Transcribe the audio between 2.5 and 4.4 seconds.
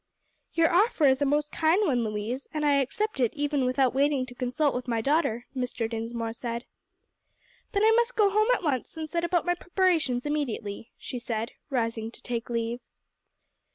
and I accept it even without waiting to